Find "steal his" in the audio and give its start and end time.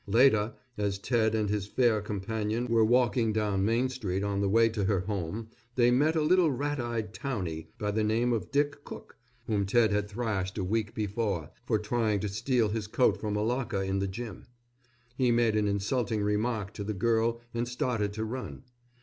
12.29-12.87